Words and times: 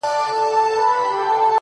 څلوريځه، 0.03 1.47